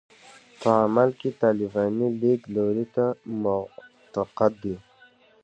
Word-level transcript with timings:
په 0.61 0.69
عمل 0.83 1.09
کې 1.19 1.29
طالباني 1.43 2.07
لیدلوري 2.21 2.85
ته 2.95 3.05
معتقد 3.41 4.51
دي. 4.63 4.75